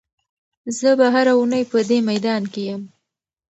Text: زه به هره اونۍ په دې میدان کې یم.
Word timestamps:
زه 0.77 0.89
به 0.97 1.07
هره 1.13 1.33
اونۍ 1.37 1.63
په 1.71 1.79
دې 1.89 1.97
میدان 2.09 2.43
کې 2.53 2.61
یم. 2.69 2.81